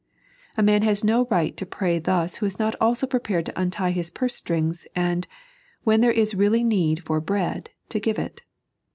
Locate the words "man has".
0.63-1.03